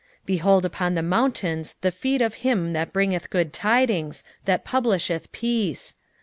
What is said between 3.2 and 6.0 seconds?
good tidings, that publisheth peace!